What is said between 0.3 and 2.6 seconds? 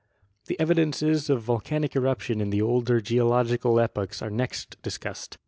The evidences of volcanic eruption in the